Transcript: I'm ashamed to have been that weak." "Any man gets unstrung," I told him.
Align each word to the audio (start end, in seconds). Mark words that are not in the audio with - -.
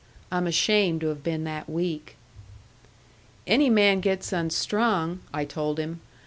I'm 0.31 0.47
ashamed 0.47 1.01
to 1.01 1.09
have 1.09 1.21
been 1.21 1.43
that 1.43 1.69
weak." 1.69 2.15
"Any 3.45 3.69
man 3.69 3.99
gets 3.99 4.33
unstrung," 4.33 5.19
I 5.31 5.45
told 5.45 5.77
him. 5.77 6.01